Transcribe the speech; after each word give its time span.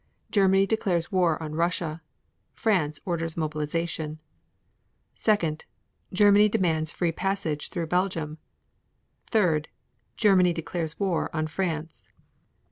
Germany 0.31 0.65
declares 0.65 1.11
war 1.11 1.37
on 1.43 1.53
Russia. 1.53 2.01
1. 2.55 2.55
France 2.55 2.99
orders 3.05 3.37
mobilization. 3.37 4.17
2. 5.15 5.57
Germany 6.11 6.49
demands 6.49 6.91
free 6.91 7.11
passage 7.11 7.69
through 7.69 7.85
Belgium. 7.85 8.39
3. 9.29 9.61
Germany 10.17 10.53
declares 10.53 10.99
war 10.99 11.29
on 11.35 11.45
France. 11.45 12.09